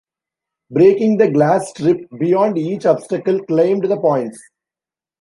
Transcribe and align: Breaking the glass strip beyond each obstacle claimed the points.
Breaking 0.71 1.17
the 1.17 1.29
glass 1.29 1.69
strip 1.69 2.09
beyond 2.19 2.57
each 2.57 2.87
obstacle 2.87 3.39
claimed 3.45 3.83
the 3.83 3.97
points. 3.99 4.39